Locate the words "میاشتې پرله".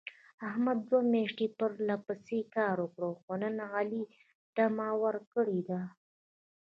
1.13-1.95